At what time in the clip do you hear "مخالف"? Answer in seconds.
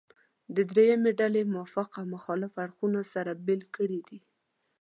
2.15-2.51